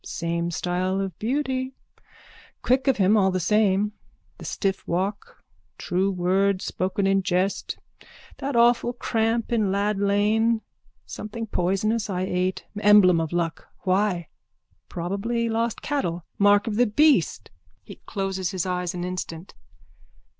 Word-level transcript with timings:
Same 0.03 0.49
style 0.49 0.99
of 0.99 1.19
beauty. 1.19 1.75
Quick 2.63 2.87
of 2.87 2.97
him 2.97 3.15
all 3.15 3.29
the 3.29 3.39
same. 3.39 3.91
The 4.39 4.45
stiff 4.45 4.87
walk. 4.87 5.43
True 5.77 6.09
word 6.09 6.63
spoken 6.63 7.05
in 7.05 7.21
jest. 7.21 7.77
That 8.39 8.55
awful 8.55 8.93
cramp 8.93 9.51
in 9.51 9.71
Lad 9.71 9.99
lane. 9.99 10.61
Something 11.05 11.45
poisonous 11.45 12.09
I 12.09 12.21
ate. 12.23 12.65
Emblem 12.79 13.21
of 13.21 13.31
luck. 13.31 13.67
Why? 13.81 14.29
Probably 14.89 15.47
lost 15.49 15.83
cattle. 15.83 16.25
Mark 16.39 16.65
of 16.65 16.77
the 16.77 16.87
beast. 16.87 17.51
_(He 17.87 17.99
closes 18.07 18.49
his 18.49 18.65
eyes 18.65 18.95
an 18.95 19.03
instant.) 19.03 19.53